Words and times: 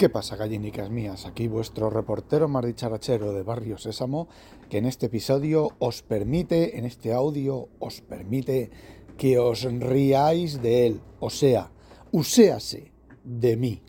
¿Qué 0.00 0.08
pasa, 0.08 0.34
gallinicas 0.36 0.88
mías? 0.88 1.26
Aquí 1.26 1.46
vuestro 1.46 1.90
reportero 1.90 2.48
más 2.48 2.64
dicharachero 2.64 3.34
de 3.34 3.42
Barrio 3.42 3.76
Sésamo, 3.76 4.28
que 4.70 4.78
en 4.78 4.86
este 4.86 5.04
episodio 5.12 5.72
os 5.78 6.00
permite, 6.00 6.78
en 6.78 6.86
este 6.86 7.12
audio, 7.12 7.68
os 7.80 8.00
permite 8.00 8.70
que 9.18 9.38
os 9.38 9.62
riáis 9.64 10.62
de 10.62 10.86
él, 10.86 11.02
o 11.18 11.28
sea, 11.28 11.70
uséase 12.12 12.92
de 13.24 13.58
mí. 13.58 13.82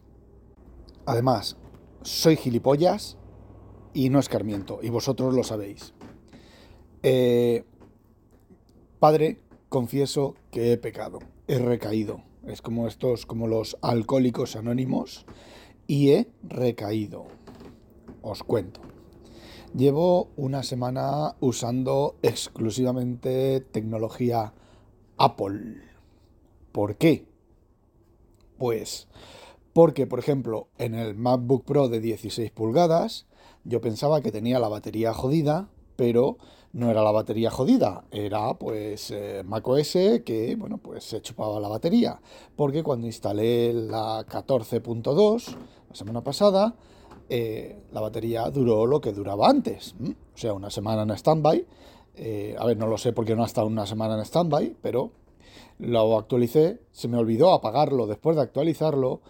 Además, 1.06 1.56
soy 2.02 2.36
gilipollas 2.36 3.18
y 3.94 4.10
no 4.10 4.20
escarmiento, 4.20 4.80
y 4.82 4.90
vosotros 4.90 5.34
lo 5.34 5.46
sabéis. 5.46 5.94
Eh, 7.04 7.64
padre, 9.00 9.40
confieso 9.70 10.36
que 10.52 10.74
he 10.74 10.78
pecado, 10.78 11.20
he 11.48 11.58
recaído. 11.58 12.22
Es 12.46 12.62
como 12.62 12.90
estos, 12.90 13.26
como 13.26 13.48
los 13.48 13.78
alcohólicos 13.82 14.58
anónimos 14.58 15.26
y 15.88 16.12
he 16.12 16.32
recaído. 16.44 17.26
Os 18.22 18.44
cuento. 18.44 18.82
Llevo 19.76 20.30
una 20.36 20.64
semana 20.64 21.36
usando 21.40 22.18
exclusivamente 22.22 23.62
tecnología 23.62 24.54
Apple. 25.18 25.82
¿Por 26.72 26.98
qué? 26.98 27.26
Pues 28.58 29.08
porque, 29.74 30.06
por 30.06 30.20
ejemplo, 30.20 30.68
en 30.78 30.96
el 30.96 31.16
MacBook 31.16 31.64
Pro 31.64 31.88
de 31.88 32.02
16 32.02 32.52
pulgadas, 32.52 33.26
yo 33.64 33.80
pensaba 33.80 34.22
que 34.22 34.32
tenía 34.32 34.60
la 34.60 34.68
batería 34.68 35.14
jodida, 35.14 35.70
pero 35.96 36.38
no 36.74 36.90
era 36.90 37.04
la 37.04 37.12
batería 37.12 37.52
jodida, 37.52 38.06
era 38.12 38.54
pues 38.54 39.12
eh, 39.12 39.44
macOS 39.46 39.94
que, 40.24 40.56
bueno, 40.58 40.78
pues 40.78 41.04
se 41.04 41.22
chupaba 41.22 41.60
la 41.60 41.68
batería. 41.68 42.20
Porque 42.56 42.84
cuando 42.84 43.08
instalé 43.08 43.74
la 43.74 44.26
14.2, 44.26 45.56
la 45.90 45.96
semana 45.96 46.24
pasada, 46.24 46.76
eh, 47.30 47.78
la 47.92 48.02
batería 48.02 48.50
duró 48.50 48.86
lo 48.86 49.02
que 49.02 49.12
duraba 49.12 49.50
antes. 49.50 49.96
O 50.34 50.38
sea, 50.38 50.54
una 50.54 50.70
semana 50.70 51.04
en 51.04 51.12
stand-by. 51.12 51.66
Eh, 52.16 52.56
a 52.58 52.66
ver, 52.66 52.78
no 52.78 52.88
lo 52.88 52.98
sé 52.98 53.14
porque 53.14 53.36
no 53.36 53.44
ha 53.44 53.48
estado 53.48 53.68
una 53.68 53.86
semana 53.86 54.16
en 54.16 54.22
stand-by, 54.22 54.76
pero 54.82 55.12
lo 55.80 56.18
actualicé, 56.18 56.80
se 56.92 57.08
me 57.08 57.18
olvidó 57.18 57.54
apagarlo 57.54 58.06
después 58.06 58.36
de 58.36 58.44
actualizarlo 58.44 59.22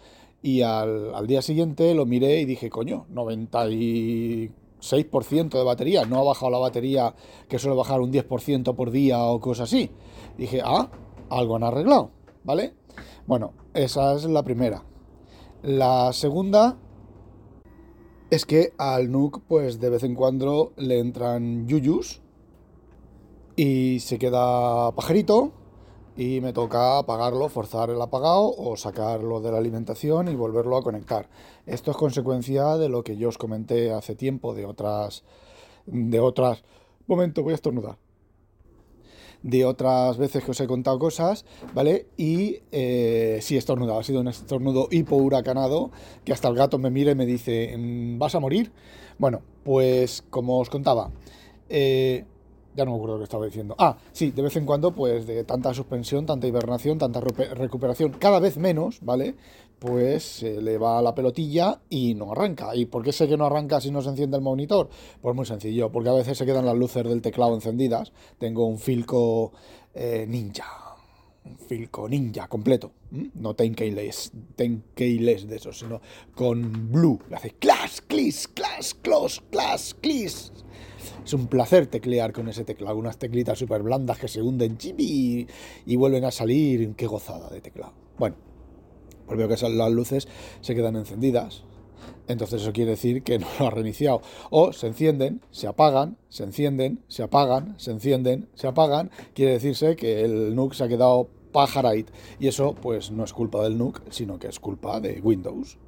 y 0.42 0.62
al, 0.62 1.14
al 1.14 1.26
día 1.26 1.40
siguiente 1.40 1.94
lo 1.94 2.04
miré 2.04 2.40
y 2.40 2.44
dije, 2.44 2.68
coño, 2.68 3.06
96% 4.82 5.50
de 5.50 5.64
batería, 5.64 6.04
no 6.04 6.18
ha 6.18 6.24
bajado 6.24 6.50
la 6.50 6.58
batería 6.58 7.14
que 7.48 7.58
suele 7.58 7.76
bajar 7.76 8.00
un 8.00 8.12
10% 8.12 8.74
por 8.74 8.90
día 8.90 9.22
o 9.24 9.40
cosas 9.40 9.68
así. 9.68 9.90
Dije, 10.36 10.60
ah, 10.64 10.90
algo 11.30 11.56
han 11.56 11.64
arreglado, 11.64 12.10
¿vale? 12.44 12.74
Bueno, 13.26 13.52
esa 13.74 14.14
es 14.14 14.24
la 14.24 14.42
primera. 14.42 14.84
La 15.62 16.12
segunda 16.12 16.76
es 18.30 18.44
que 18.44 18.72
al 18.78 19.10
NUC 19.10 19.42
pues 19.46 19.78
de 19.78 19.90
vez 19.90 20.02
en 20.02 20.14
cuando 20.14 20.72
le 20.76 20.98
entran 20.98 21.68
yuyus 21.68 22.20
y 23.54 24.00
se 24.00 24.18
queda 24.18 24.90
pajarito 24.92 25.52
y 26.16 26.40
me 26.40 26.52
toca 26.52 26.98
apagarlo, 26.98 27.48
forzar 27.48 27.90
el 27.90 28.00
apagado 28.00 28.54
o 28.56 28.76
sacarlo 28.76 29.40
de 29.40 29.52
la 29.52 29.58
alimentación 29.58 30.28
y 30.28 30.34
volverlo 30.34 30.76
a 30.76 30.82
conectar. 30.82 31.28
Esto 31.66 31.90
es 31.90 31.96
consecuencia 31.96 32.76
de 32.76 32.88
lo 32.88 33.02
que 33.02 33.16
yo 33.16 33.28
os 33.28 33.38
comenté 33.38 33.92
hace 33.92 34.14
tiempo 34.14 34.54
de 34.54 34.66
otras 34.66 35.24
de 35.86 36.20
otras 36.20 36.62
momento 37.06 37.42
voy 37.42 37.52
a 37.52 37.56
estornudar 37.56 37.96
de 39.42 39.64
otras 39.64 40.18
veces 40.18 40.44
que 40.44 40.52
os 40.52 40.60
he 40.60 40.66
contado 40.66 40.98
cosas, 40.98 41.44
¿vale? 41.74 42.06
Y 42.16 42.60
eh, 42.70 43.40
sí, 43.42 43.56
estornudado, 43.56 43.98
ha 43.98 44.04
sido 44.04 44.20
un 44.20 44.28
estornudo 44.28 44.86
hipohuracanado, 44.90 45.90
que 46.24 46.32
hasta 46.32 46.46
el 46.46 46.54
gato 46.54 46.78
me 46.78 46.90
mira 46.90 47.10
y 47.10 47.16
me 47.16 47.26
dice, 47.26 47.76
mm, 47.76 48.18
¿vas 48.18 48.36
a 48.36 48.40
morir? 48.40 48.70
Bueno, 49.18 49.42
pues 49.64 50.22
como 50.30 50.60
os 50.60 50.70
contaba, 50.70 51.10
eh, 51.68 52.24
ya 52.74 52.84
no 52.84 52.92
me 52.92 52.96
acuerdo 52.96 53.14
lo 53.14 53.20
que 53.20 53.24
estaba 53.24 53.44
diciendo. 53.44 53.74
Ah, 53.78 53.96
sí, 54.12 54.30
de 54.30 54.42
vez 54.42 54.56
en 54.56 54.66
cuando, 54.66 54.92
pues 54.92 55.26
de 55.26 55.44
tanta 55.44 55.74
suspensión, 55.74 56.26
tanta 56.26 56.46
hibernación, 56.46 56.98
tanta 56.98 57.20
recuperación, 57.20 58.12
cada 58.12 58.40
vez 58.40 58.56
menos, 58.56 58.98
¿vale? 59.02 59.34
Pues 59.78 60.22
se 60.22 60.62
le 60.62 60.78
va 60.78 61.02
la 61.02 61.14
pelotilla 61.14 61.80
y 61.88 62.14
no 62.14 62.32
arranca. 62.32 62.74
¿Y 62.74 62.86
por 62.86 63.02
qué 63.02 63.12
sé 63.12 63.26
que 63.26 63.36
no 63.36 63.46
arranca 63.46 63.80
si 63.80 63.90
no 63.90 64.00
se 64.00 64.10
enciende 64.10 64.36
el 64.36 64.42
monitor? 64.42 64.88
Pues 65.20 65.34
muy 65.34 65.46
sencillo, 65.46 65.90
porque 65.90 66.08
a 66.08 66.14
veces 66.14 66.38
se 66.38 66.46
quedan 66.46 66.66
las 66.66 66.76
luces 66.76 67.04
del 67.04 67.20
teclado 67.20 67.54
encendidas. 67.54 68.12
Tengo 68.38 68.66
un 68.66 68.78
Filco 68.78 69.52
eh, 69.94 70.24
Ninja. 70.28 70.81
Filco 71.68 72.08
Ninja 72.08 72.48
completo. 72.48 72.92
No 73.34 73.54
ten 73.54 73.74
keyless, 73.74 74.32
ten 74.56 74.84
keyless 74.94 75.46
de 75.46 75.56
eso, 75.56 75.72
sino 75.72 76.00
con 76.34 76.90
blue. 76.90 77.18
Le 77.28 77.36
hace 77.36 77.50
clash, 77.50 78.00
clis, 78.06 78.48
clash, 78.48 78.92
close, 79.02 79.40
clash, 79.50 79.92
clis 80.00 80.52
es 81.24 81.32
un 81.34 81.46
placer 81.46 81.86
teclear 81.86 82.32
con 82.32 82.48
ese 82.48 82.64
teclado, 82.64 82.96
unas 82.96 83.18
teclitas 83.18 83.58
súper 83.58 83.82
blandas 83.82 84.18
que 84.18 84.28
se 84.28 84.42
hunden 84.42 84.76
y, 84.98 85.46
y 85.86 85.96
vuelven 85.96 86.24
a 86.24 86.30
salir. 86.30 86.94
Qué 86.94 87.06
gozada 87.06 87.48
de 87.50 87.60
teclado. 87.60 87.92
Bueno, 88.18 88.36
pues 89.26 89.38
veo 89.38 89.48
que 89.48 89.68
las 89.68 89.92
luces 89.92 90.28
se 90.60 90.74
quedan 90.74 90.96
encendidas. 90.96 91.64
Entonces 92.32 92.62
eso 92.62 92.72
quiere 92.72 92.92
decir 92.92 93.22
que 93.22 93.38
no 93.38 93.46
lo 93.58 93.66
ha 93.66 93.70
reiniciado. 93.70 94.22
O 94.50 94.72
se 94.72 94.86
encienden, 94.88 95.40
se 95.50 95.66
apagan, 95.66 96.16
se 96.28 96.44
encienden, 96.44 97.00
se 97.08 97.22
apagan, 97.22 97.74
se 97.78 97.92
encienden, 97.92 98.48
se 98.54 98.66
apagan. 98.66 99.10
Quiere 99.34 99.52
decirse 99.52 99.96
que 99.96 100.22
el 100.22 100.54
NUC 100.54 100.74
se 100.74 100.84
ha 100.84 100.88
quedado 100.88 101.28
pajarite. 101.52 102.12
Y 102.40 102.48
eso 102.48 102.74
pues 102.74 103.10
no 103.10 103.24
es 103.24 103.32
culpa 103.32 103.62
del 103.62 103.78
NUC, 103.78 104.02
sino 104.10 104.38
que 104.38 104.48
es 104.48 104.58
culpa 104.58 105.00
de 105.00 105.20
Windows. 105.22 105.78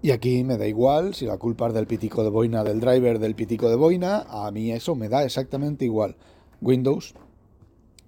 Y 0.00 0.12
aquí 0.12 0.44
me 0.44 0.56
da 0.56 0.66
igual 0.66 1.14
si 1.14 1.26
la 1.26 1.38
culpa 1.38 1.66
es 1.66 1.74
del 1.74 1.88
pitico 1.88 2.22
de 2.22 2.30
boina, 2.30 2.62
del 2.62 2.78
driver 2.78 3.18
del 3.18 3.34
pitico 3.34 3.68
de 3.68 3.74
boina, 3.74 4.26
a 4.28 4.50
mí 4.52 4.70
eso 4.70 4.94
me 4.94 5.08
da 5.08 5.24
exactamente 5.24 5.84
igual. 5.84 6.16
Windows 6.60 7.14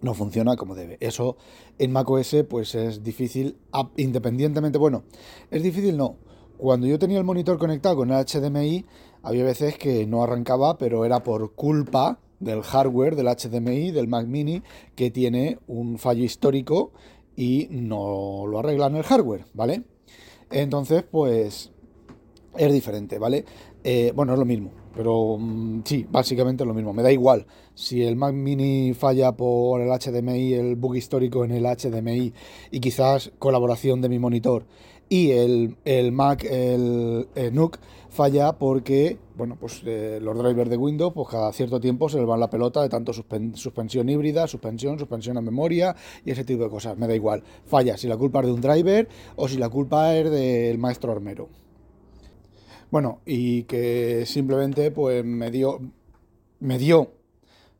no 0.00 0.14
funciona 0.14 0.56
como 0.56 0.76
debe. 0.76 0.98
Eso 1.00 1.36
en 1.78 1.92
macOS 1.92 2.36
pues 2.48 2.76
es 2.76 3.02
difícil, 3.02 3.56
independientemente, 3.96 4.78
bueno, 4.78 5.02
es 5.50 5.62
difícil 5.62 5.96
no. 5.96 6.16
Cuando 6.60 6.86
yo 6.86 6.98
tenía 6.98 7.16
el 7.16 7.24
monitor 7.24 7.56
conectado 7.56 7.96
con 7.96 8.10
el 8.10 8.22
HDMI, 8.22 8.84
había 9.22 9.44
veces 9.44 9.78
que 9.78 10.06
no 10.06 10.22
arrancaba, 10.22 10.76
pero 10.76 11.06
era 11.06 11.22
por 11.22 11.54
culpa 11.54 12.20
del 12.38 12.62
hardware, 12.62 13.16
del 13.16 13.28
HDMI, 13.28 13.92
del 13.92 14.08
Mac 14.08 14.26
mini, 14.26 14.62
que 14.94 15.10
tiene 15.10 15.58
un 15.68 15.96
fallo 15.96 16.22
histórico 16.22 16.92
y 17.34 17.68
no 17.70 18.44
lo 18.46 18.58
arreglan 18.58 18.94
el 18.94 19.04
hardware, 19.04 19.46
¿vale? 19.54 19.84
Entonces, 20.50 21.02
pues 21.10 21.72
es 22.58 22.72
diferente, 22.72 23.18
¿vale? 23.18 23.46
Eh, 23.82 24.12
bueno, 24.14 24.34
es 24.34 24.38
lo 24.38 24.44
mismo, 24.44 24.70
pero 24.94 25.38
mm, 25.38 25.80
sí, 25.86 26.06
básicamente 26.10 26.64
es 26.64 26.68
lo 26.68 26.74
mismo. 26.74 26.92
Me 26.92 27.02
da 27.02 27.10
igual 27.10 27.46
si 27.74 28.02
el 28.02 28.16
Mac 28.16 28.34
Mini 28.34 28.92
falla 28.92 29.32
por 29.32 29.80
el 29.80 29.88
HDMI, 29.88 30.52
el 30.52 30.76
bug 30.76 30.96
histórico 30.96 31.42
en 31.42 31.52
el 31.52 31.64
HDMI 31.64 32.34
y 32.70 32.80
quizás 32.80 33.32
colaboración 33.38 34.02
de 34.02 34.10
mi 34.10 34.18
monitor 34.18 34.66
y 35.12 35.32
el, 35.32 36.12
Mac, 36.12 36.44
el, 36.44 37.26
NUC 37.52 37.78
falla 38.10 38.52
porque, 38.52 39.18
bueno, 39.36 39.56
pues 39.58 39.82
eh, 39.84 40.20
los 40.22 40.38
drivers 40.38 40.70
de 40.70 40.76
Windows, 40.76 41.12
pues 41.12 41.28
cada 41.28 41.52
cierto 41.52 41.80
tiempo 41.80 42.08
se 42.08 42.18
les 42.18 42.26
van 42.28 42.38
la 42.38 42.48
pelota 42.48 42.80
de 42.80 42.88
tanto 42.88 43.12
suspensión 43.12 44.08
híbrida, 44.08 44.46
suspensión, 44.46 45.00
suspensión 45.00 45.36
a 45.36 45.40
memoria 45.40 45.96
y 46.24 46.30
ese 46.30 46.44
tipo 46.44 46.62
de 46.62 46.70
cosas. 46.70 46.96
Me 46.96 47.08
da 47.08 47.16
igual. 47.16 47.42
Falla 47.64 47.96
si 47.96 48.06
la 48.06 48.16
culpa 48.16 48.38
es 48.38 48.46
de 48.46 48.52
un 48.52 48.60
driver 48.60 49.08
o 49.34 49.48
si 49.48 49.58
la 49.58 49.68
culpa 49.68 50.14
es 50.14 50.30
del 50.30 50.78
maestro 50.78 51.10
armero. 51.10 51.48
Bueno, 52.92 53.20
y 53.26 53.64
que 53.64 54.24
simplemente 54.26 54.92
pues 54.92 55.24
me 55.24 55.50
dio, 55.50 55.80
me 56.60 56.78
dio 56.78 57.19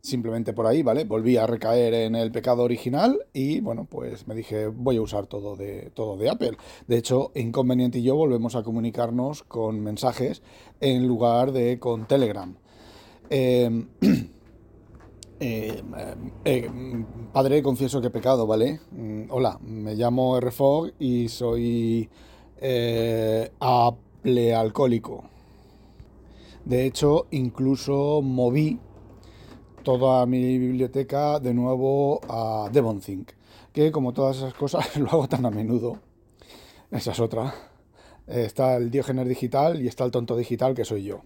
simplemente 0.01 0.53
por 0.53 0.67
ahí, 0.67 0.83
¿vale? 0.83 1.05
Volví 1.05 1.37
a 1.37 1.47
recaer 1.47 1.95
en 1.95 2.15
el 2.15 2.33
pecado 2.33 2.63
original 2.63 3.21
y 3.33 3.61
bueno, 3.61 3.87
pues 3.89 4.27
me 4.27 4.35
dije, 4.35 4.69
voy 4.69 4.97
a 4.97 5.03
usar 5.03 5.27
todo 5.27 5.57
de, 5.57 5.91
todo 5.95 6.17
de 6.17 6.31
Apple. 6.31 6.53
De 6.87 6.99
hecho, 6.99 7.33
Inconveniente 7.35 7.99
y 7.99 8.03
yo 8.03 8.17
volvemos 8.17 8.55
a 8.55 8.63
comunicarnos 8.63 9.43
con 9.43 9.81
mensajes 9.81 10.43
en 10.81 11.07
lugar 11.07 11.53
de 11.53 11.79
con 11.79 12.07
Telegram. 12.07 12.55
Em, 13.29 13.89
eh, 15.41 15.83
eh, 16.45 16.71
padre, 17.33 17.63
confieso 17.63 18.01
que 18.01 18.09
he 18.09 18.11
pecado, 18.11 18.47
¿vale? 18.47 18.81
Mm, 18.91 19.25
hola, 19.31 19.59
me 19.63 19.95
llamo 19.95 20.39
RFOG 20.41 20.93
y 20.99 21.29
soy 21.29 22.09
eh, 22.59 23.51
a 23.61 23.93
triple 24.21 24.55
alcohólico. 24.55 25.25
De 26.65 26.85
hecho, 26.85 27.27
incluso 27.31 28.21
moví 28.23 28.79
toda 29.83 30.27
mi 30.27 30.59
biblioteca 30.59 31.41
de 31.41 31.55
nuevo 31.55 32.21
a 32.29 32.69
DevonThink, 32.73 33.31
que 33.73 33.91
como 33.93 34.13
todas 34.13 34.39
esas 34.39 34.55
cosas 34.55 34.97
lo 34.97 35.09
hago 35.09 35.29
tan 35.29 35.45
a 35.47 35.51
menudo. 35.51 35.99
Esa 36.91 37.13
es 37.13 37.21
otra. 37.21 37.55
Está 38.27 38.77
el 38.77 38.91
Diógenes 38.91 39.29
digital 39.29 39.81
y 39.83 39.89
está 39.89 40.05
el 40.05 40.11
tonto 40.11 40.37
digital 40.37 40.75
que 40.75 40.85
soy 40.85 41.05
yo. 41.05 41.21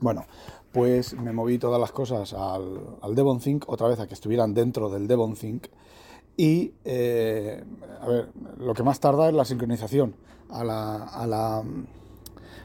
Bueno, 0.00 0.26
pues 0.72 1.14
me 1.14 1.32
moví 1.32 1.58
todas 1.58 1.80
las 1.80 1.92
cosas 1.92 2.32
al, 2.32 2.98
al 3.00 3.14
DevonThink, 3.14 3.68
otra 3.68 3.88
vez 3.88 3.98
a 3.98 4.06
que 4.06 4.14
estuvieran 4.14 4.54
dentro 4.54 4.90
del 4.90 5.08
DevonThink. 5.08 5.66
Y, 6.36 6.74
eh, 6.84 7.64
a 8.00 8.06
ver, 8.06 8.28
lo 8.58 8.74
que 8.74 8.82
más 8.82 9.00
tarda 9.00 9.28
es 9.28 9.34
la 9.34 9.44
sincronización. 9.44 10.14
A 10.50 10.62
la, 10.62 11.04
a 11.04 11.26
la, 11.26 11.64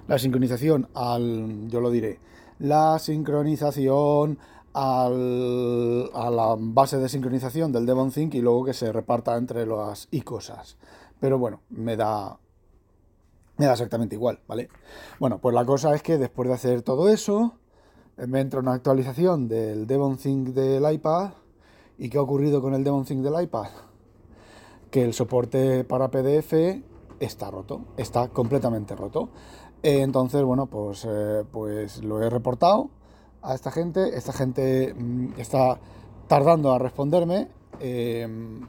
la 0.07 0.19
sincronización 0.19 0.87
al, 0.93 1.67
yo 1.67 1.81
lo 1.81 1.89
diré, 1.89 2.19
la 2.59 2.99
sincronización 2.99 4.37
al, 4.73 6.09
a 6.13 6.29
la 6.29 6.55
base 6.57 6.97
de 6.97 7.09
sincronización 7.09 7.71
del 7.71 7.85
DevonThink 7.85 8.33
y 8.35 8.41
luego 8.41 8.65
que 8.65 8.73
se 8.73 8.91
reparta 8.91 9.35
entre 9.37 9.65
las 9.65 10.07
y 10.11 10.21
cosas. 10.21 10.77
Pero 11.19 11.37
bueno, 11.37 11.61
me 11.69 11.95
da, 11.97 12.37
me 13.57 13.65
da 13.65 13.73
exactamente 13.73 14.15
igual, 14.15 14.39
¿vale? 14.47 14.69
Bueno, 15.19 15.39
pues 15.39 15.53
la 15.53 15.65
cosa 15.65 15.93
es 15.93 16.01
que 16.01 16.17
después 16.17 16.47
de 16.47 16.55
hacer 16.55 16.81
todo 16.81 17.09
eso, 17.09 17.53
me 18.17 18.39
entra 18.39 18.59
una 18.59 18.73
actualización 18.73 19.47
del 19.47 19.87
DevonThink 19.87 20.49
del 20.49 20.91
iPad. 20.91 21.31
¿Y 21.97 22.09
qué 22.09 22.17
ha 22.17 22.21
ocurrido 22.21 22.61
con 22.61 22.73
el 22.73 22.83
DevonThink 22.83 23.21
del 23.21 23.43
iPad? 23.43 23.67
Que 24.89 25.03
el 25.03 25.13
soporte 25.13 25.83
para 25.83 26.09
PDF 26.09 26.53
está 27.19 27.51
roto, 27.51 27.85
está 27.97 28.29
completamente 28.29 28.95
roto. 28.95 29.29
Entonces, 29.83 30.43
bueno, 30.43 30.65
pues, 30.67 31.05
eh, 31.07 31.43
pues 31.51 32.03
lo 32.03 32.21
he 32.21 32.29
reportado 32.29 32.89
a 33.41 33.53
esta 33.53 33.71
gente. 33.71 34.15
Esta 34.15 34.33
gente 34.33 34.93
mm, 34.93 35.39
está 35.39 35.79
tardando 36.27 36.71
a 36.71 36.79
responderme. 36.79 37.47
Em, 37.79 38.61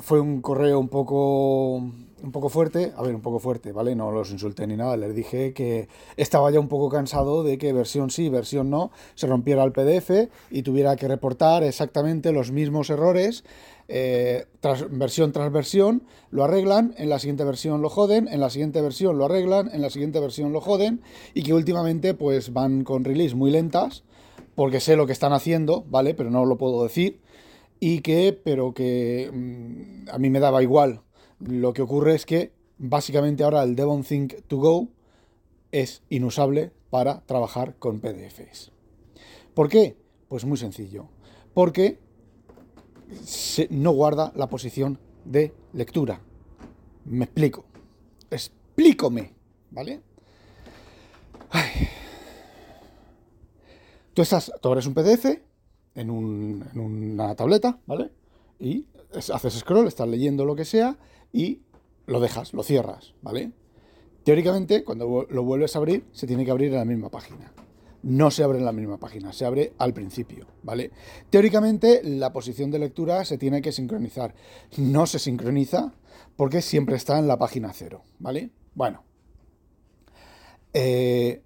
fue 0.00 0.20
un 0.20 0.40
correo 0.40 0.78
un 0.78 0.88
poco 0.88 1.82
un 2.22 2.32
poco 2.32 2.48
fuerte, 2.48 2.92
a 2.96 3.02
ver, 3.02 3.14
un 3.14 3.20
poco 3.20 3.38
fuerte, 3.38 3.72
¿vale? 3.72 3.94
No 3.94 4.10
los 4.10 4.30
insulté 4.30 4.66
ni 4.66 4.76
nada, 4.76 4.96
les 4.96 5.14
dije 5.14 5.52
que 5.52 5.88
estaba 6.16 6.50
ya 6.50 6.60
un 6.60 6.68
poco 6.68 6.88
cansado 6.88 7.42
de 7.42 7.58
que 7.58 7.72
versión 7.72 8.10
sí, 8.10 8.28
versión 8.28 8.70
no, 8.70 8.90
se 9.14 9.26
rompiera 9.26 9.64
el 9.64 9.72
PDF 9.72 10.28
y 10.50 10.62
tuviera 10.62 10.96
que 10.96 11.08
reportar 11.08 11.62
exactamente 11.62 12.32
los 12.32 12.50
mismos 12.50 12.90
errores, 12.90 13.44
eh, 13.88 14.46
tras, 14.60 14.86
versión 14.90 15.32
tras 15.32 15.50
versión, 15.50 16.02
lo 16.30 16.44
arreglan, 16.44 16.94
en 16.98 17.08
la 17.08 17.18
siguiente 17.18 17.44
versión 17.44 17.80
lo 17.80 17.88
joden, 17.88 18.28
en 18.28 18.40
la 18.40 18.50
siguiente 18.50 18.80
versión 18.82 19.16
lo 19.16 19.24
arreglan, 19.24 19.70
en 19.72 19.80
la 19.80 19.90
siguiente 19.90 20.20
versión 20.20 20.52
lo 20.52 20.60
joden 20.60 21.00
y 21.34 21.42
que 21.42 21.54
últimamente 21.54 22.14
pues 22.14 22.52
van 22.52 22.84
con 22.84 23.04
release 23.04 23.34
muy 23.34 23.50
lentas, 23.50 24.04
porque 24.54 24.80
sé 24.80 24.96
lo 24.96 25.06
que 25.06 25.12
están 25.12 25.32
haciendo, 25.32 25.84
¿vale? 25.88 26.14
Pero 26.14 26.30
no 26.30 26.44
lo 26.44 26.58
puedo 26.58 26.82
decir. 26.82 27.20
Y 27.80 28.00
que, 28.00 28.32
pero 28.32 28.74
que 28.74 29.30
mm, 29.32 30.10
a 30.10 30.18
mí 30.18 30.30
me 30.30 30.40
daba 30.40 30.62
igual 30.62 31.02
lo 31.40 31.72
que 31.72 31.82
ocurre 31.82 32.14
es 32.14 32.26
que 32.26 32.52
básicamente 32.78 33.44
ahora 33.44 33.62
el 33.62 33.76
Devon 33.76 34.02
Think 34.02 34.42
to 34.46 34.58
Go 34.58 34.88
es 35.72 36.02
inusable 36.08 36.72
para 36.90 37.20
trabajar 37.26 37.76
con 37.78 38.00
PDFs. 38.00 38.72
¿Por 39.54 39.68
qué? 39.68 39.96
Pues 40.28 40.44
muy 40.44 40.56
sencillo. 40.56 41.08
Porque 41.54 41.98
no 43.70 43.92
guarda 43.92 44.32
la 44.36 44.48
posición 44.48 44.98
de 45.24 45.54
lectura. 45.72 46.20
Me 47.04 47.24
explico. 47.24 47.64
Explícome. 48.30 49.34
¿Vale? 49.70 50.00
Tú 54.14 54.22
estás, 54.22 54.52
tú 54.60 54.68
abres 54.68 54.86
un 54.86 54.94
PDF 54.94 55.26
en, 55.94 56.10
en 56.72 56.80
una 56.80 57.34
tableta, 57.34 57.78
¿vale? 57.86 58.10
Y 58.58 58.86
haces 59.12 59.54
scroll, 59.54 59.86
estás 59.86 60.08
leyendo 60.08 60.44
lo 60.44 60.56
que 60.56 60.64
sea 60.64 60.98
y 61.32 61.62
lo 62.06 62.20
dejas, 62.20 62.52
lo 62.54 62.62
cierras, 62.62 63.14
¿vale? 63.22 63.52
Teóricamente, 64.24 64.84
cuando 64.84 65.26
lo 65.30 65.42
vuelves 65.42 65.74
a 65.74 65.78
abrir, 65.78 66.04
se 66.12 66.26
tiene 66.26 66.44
que 66.44 66.50
abrir 66.50 66.72
en 66.72 66.78
la 66.78 66.84
misma 66.84 67.08
página. 67.08 67.52
No 68.02 68.30
se 68.30 68.44
abre 68.44 68.58
en 68.58 68.64
la 68.64 68.72
misma 68.72 68.98
página, 68.98 69.32
se 69.32 69.44
abre 69.44 69.72
al 69.78 69.92
principio, 69.92 70.46
¿vale? 70.62 70.90
Teóricamente, 71.30 72.00
la 72.04 72.32
posición 72.32 72.70
de 72.70 72.78
lectura 72.78 73.24
se 73.24 73.38
tiene 73.38 73.60
que 73.60 73.72
sincronizar. 73.72 74.34
No 74.76 75.06
se 75.06 75.18
sincroniza 75.18 75.94
porque 76.36 76.62
siempre 76.62 76.96
está 76.96 77.18
en 77.18 77.26
la 77.26 77.38
página 77.38 77.72
cero, 77.72 78.02
¿vale? 78.18 78.50
Bueno. 78.74 79.02
Eh, 80.74 81.42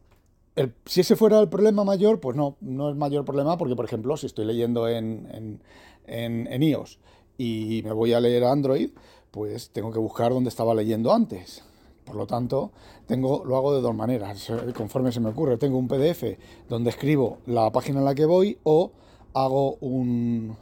si 0.84 1.00
ese 1.00 1.16
fuera 1.16 1.40
el 1.40 1.48
problema 1.48 1.84
mayor, 1.84 2.20
pues 2.20 2.36
no, 2.36 2.56
no 2.60 2.90
es 2.90 2.96
mayor 2.96 3.24
problema 3.24 3.56
porque, 3.56 3.74
por 3.74 3.84
ejemplo, 3.84 4.16
si 4.16 4.26
estoy 4.26 4.44
leyendo 4.44 4.88
en, 4.88 5.28
en, 5.32 5.62
en, 6.06 6.62
iOS 6.62 6.98
y 7.38 7.82
me 7.84 7.92
voy 7.92 8.12
a 8.12 8.20
leer 8.20 8.44
Android, 8.44 8.90
pues 9.30 9.70
tengo 9.70 9.92
que 9.92 9.98
buscar 9.98 10.32
donde 10.32 10.48
estaba 10.48 10.74
leyendo 10.74 11.12
antes. 11.12 11.62
Por 12.04 12.16
lo 12.16 12.26
tanto, 12.26 12.72
tengo, 13.06 13.44
lo 13.44 13.56
hago 13.56 13.74
de 13.74 13.80
dos 13.80 13.94
maneras, 13.94 14.50
conforme 14.76 15.12
se 15.12 15.20
me 15.20 15.30
ocurre. 15.30 15.56
Tengo 15.56 15.78
un 15.78 15.88
PDF 15.88 16.24
donde 16.68 16.90
escribo 16.90 17.38
la 17.46 17.70
página 17.70 18.00
en 18.00 18.04
la 18.04 18.14
que 18.14 18.26
voy 18.26 18.58
o 18.64 18.92
hago 19.34 19.76
un, 19.76 20.56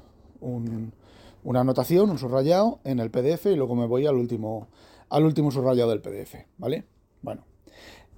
una 1.43 1.61
anotación, 1.61 2.11
un 2.11 2.19
subrayado 2.19 2.81
en 2.85 3.01
el 3.01 3.11
PDF 3.11 3.47
y 3.47 3.57
luego 3.57 3.75
me 3.75 3.87
voy 3.87 4.07
al 4.07 4.17
último, 4.17 4.69
al 5.09 5.25
último 5.25 5.51
subrayado 5.51 5.91
del 5.91 6.03
PDF, 6.03 6.47
¿vale? 6.59 6.85
Bueno, 7.23 7.45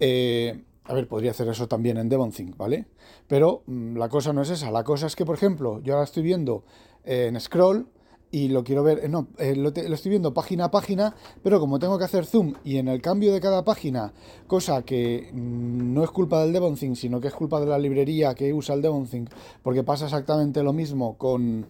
eh, 0.00 0.62
a 0.84 0.94
ver, 0.94 1.06
podría 1.06 1.30
hacer 1.30 1.48
eso 1.48 1.68
también 1.68 1.96
en 1.96 2.08
DevonThink, 2.08 2.56
¿vale? 2.56 2.86
Pero 3.28 3.62
mm, 3.66 3.96
la 3.96 4.08
cosa 4.08 4.32
no 4.32 4.42
es 4.42 4.50
esa. 4.50 4.70
La 4.70 4.82
cosa 4.84 5.06
es 5.06 5.14
que, 5.14 5.24
por 5.24 5.36
ejemplo, 5.36 5.80
yo 5.80 5.94
ahora 5.94 6.04
estoy 6.04 6.22
viendo 6.22 6.64
en 7.04 7.40
Scroll 7.40 7.86
y 8.34 8.48
lo 8.48 8.64
quiero 8.64 8.82
ver, 8.82 9.04
eh, 9.04 9.08
no, 9.08 9.28
eh, 9.38 9.54
lo, 9.54 9.68
estoy 9.68 10.08
viendo 10.08 10.32
página 10.32 10.64
a 10.64 10.70
página, 10.70 11.14
pero 11.42 11.60
como 11.60 11.78
tengo 11.78 11.98
que 11.98 12.04
hacer 12.04 12.24
zoom 12.24 12.54
y 12.64 12.78
en 12.78 12.88
el 12.88 13.02
cambio 13.02 13.30
de 13.30 13.40
cada 13.40 13.62
página, 13.62 14.14
cosa 14.46 14.82
que 14.82 15.28
mm, 15.32 15.92
no 15.92 16.02
es 16.02 16.10
culpa 16.10 16.40
del 16.40 16.54
DevonThink, 16.54 16.96
sino 16.96 17.20
que 17.20 17.28
es 17.28 17.34
culpa 17.34 17.60
de 17.60 17.66
la 17.66 17.78
librería 17.78 18.34
que 18.34 18.54
usa 18.54 18.74
el 18.74 18.80
DevonThink, 18.80 19.28
porque 19.62 19.84
pasa 19.84 20.06
exactamente 20.06 20.62
lo 20.62 20.72
mismo 20.72 21.18
con, 21.18 21.66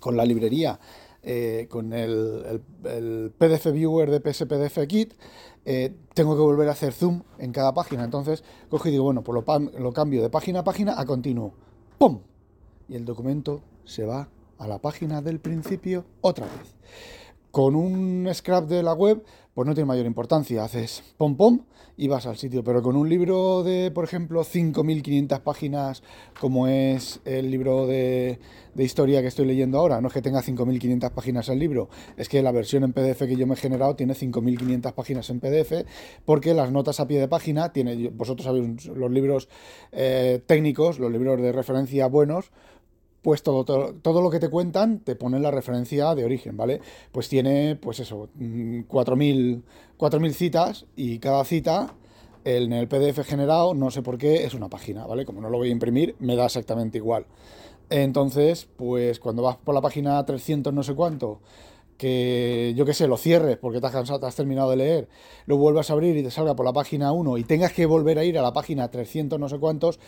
con 0.00 0.16
la 0.16 0.24
librería, 0.24 0.80
eh, 1.22 1.68
con 1.70 1.92
el, 1.92 2.60
PDF 3.38 3.70
Viewer 3.72 4.10
de 4.10 4.20
PSPDF 4.20 4.84
Kit, 4.88 5.14
tengo 6.14 6.34
que 6.34 6.42
volver 6.42 6.68
a 6.68 6.72
hacer 6.72 6.92
zoom 6.92 7.22
en 7.38 7.52
cada 7.52 7.74
página. 7.74 8.02
Entonces 8.02 8.42
cojo 8.70 8.88
y 8.88 8.90
digo, 8.90 9.04
bueno, 9.04 9.22
pues 9.22 9.34
lo, 9.34 9.70
lo 9.78 9.92
cambio 9.92 10.22
de 10.22 10.30
página 10.30 10.60
a 10.60 10.64
página 10.64 10.98
a 10.98 11.04
continuo. 11.04 11.52
¡Pum! 11.98 12.20
Y 12.88 12.96
el 12.96 13.04
documento 13.04 13.60
se 13.84 14.04
va 14.06 14.28
a 14.58 14.66
la 14.66 14.78
página 14.78 15.22
del 15.22 15.40
principio 15.40 16.04
otra 16.20 16.46
vez. 16.46 16.74
Con 17.50 17.74
un 17.74 18.28
scrap 18.32 18.68
de 18.68 18.82
la 18.82 18.92
web, 18.92 19.24
pues 19.54 19.66
no 19.66 19.74
tiene 19.74 19.86
mayor 19.86 20.06
importancia. 20.06 20.64
Haces 20.64 21.02
pom 21.16 21.36
pom 21.36 21.60
y 21.98 22.06
vas 22.06 22.26
al 22.26 22.36
sitio. 22.36 22.62
Pero 22.62 22.80
con 22.80 22.96
un 22.96 23.08
libro 23.08 23.64
de, 23.64 23.90
por 23.90 24.04
ejemplo, 24.04 24.44
5.500 24.44 25.40
páginas, 25.40 26.02
como 26.40 26.68
es 26.68 27.20
el 27.24 27.50
libro 27.50 27.86
de, 27.86 28.38
de, 28.74 28.84
historia 28.84 29.20
que 29.20 29.26
estoy 29.26 29.46
leyendo 29.46 29.78
ahora, 29.78 30.00
no 30.00 30.06
es 30.06 30.14
que 30.14 30.22
tenga 30.22 30.40
5.500 30.40 31.10
páginas 31.10 31.48
el 31.48 31.58
libro, 31.58 31.88
es 32.16 32.28
que 32.28 32.40
la 32.40 32.52
versión 32.52 32.84
en 32.84 32.92
PDF 32.92 33.18
que 33.26 33.36
yo 33.36 33.46
me 33.48 33.54
he 33.54 33.56
generado 33.56 33.96
tiene 33.96 34.14
5.500 34.14 34.92
páginas 34.92 35.28
en 35.28 35.40
PDF, 35.40 35.72
porque 36.24 36.54
las 36.54 36.70
notas 36.70 37.00
a 37.00 37.08
pie 37.08 37.18
de 37.18 37.26
página, 37.26 37.72
tiene, 37.72 38.10
vosotros 38.10 38.44
sabéis 38.44 38.86
los 38.86 39.10
libros 39.10 39.48
eh, 39.90 40.40
técnicos, 40.46 41.00
los 41.00 41.10
libros 41.10 41.42
de 41.42 41.50
referencia 41.50 42.06
buenos, 42.06 42.52
pues 43.22 43.42
todo, 43.42 43.64
todo, 43.64 44.22
lo 44.22 44.30
que 44.30 44.38
te 44.38 44.48
cuentan 44.48 45.00
te 45.00 45.16
pone 45.16 45.40
la 45.40 45.50
referencia 45.50 46.14
de 46.14 46.24
origen, 46.24 46.56
¿vale? 46.56 46.80
Pues 47.12 47.28
tiene, 47.28 47.76
pues 47.76 48.00
eso, 48.00 48.28
4.000 48.38 49.62
mm, 49.98 50.30
citas 50.30 50.86
y 50.96 51.18
cada 51.18 51.44
cita 51.44 51.94
en 52.44 52.72
el 52.72 52.88
PDF 52.88 53.26
generado, 53.26 53.74
no 53.74 53.90
sé 53.90 54.02
por 54.02 54.18
qué, 54.18 54.44
es 54.44 54.54
una 54.54 54.68
página, 54.68 55.06
¿vale? 55.06 55.24
Como 55.24 55.40
no 55.40 55.50
lo 55.50 55.58
voy 55.58 55.68
a 55.68 55.72
imprimir, 55.72 56.14
me 56.18 56.36
da 56.36 56.46
exactamente 56.46 56.98
igual. 56.98 57.26
Entonces, 57.90 58.68
pues 58.76 59.18
cuando 59.18 59.42
vas 59.42 59.56
por 59.56 59.74
la 59.74 59.80
página 59.80 60.24
300 60.24 60.72
no 60.72 60.82
sé 60.82 60.94
cuánto, 60.94 61.40
que 61.96 62.74
yo 62.76 62.84
qué 62.84 62.94
sé, 62.94 63.08
lo 63.08 63.16
cierres 63.16 63.56
porque 63.56 63.80
te 63.80 63.86
has 63.86 63.92
cansado, 63.92 64.20
te 64.20 64.26
has 64.26 64.36
terminado 64.36 64.70
de 64.70 64.76
leer, 64.76 65.08
lo 65.46 65.56
vuelvas 65.56 65.90
a 65.90 65.94
abrir 65.94 66.16
y 66.16 66.22
te 66.22 66.30
salga 66.30 66.54
por 66.54 66.64
la 66.64 66.72
página 66.72 67.12
1 67.12 67.38
y 67.38 67.44
tengas 67.44 67.72
que 67.72 67.86
volver 67.86 68.18
a 68.18 68.24
ir 68.24 68.38
a 68.38 68.42
la 68.42 68.52
página 68.52 68.90
300 68.90 69.38
no 69.38 69.48
sé 69.48 69.58
cuántos, 69.58 69.98